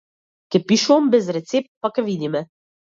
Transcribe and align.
Ќе 0.55 0.61
пишувам 0.71 1.13
без 1.17 1.31
рецепт, 1.39 1.73
па 1.83 1.95
ќе 1.95 2.09
видиме. 2.13 2.47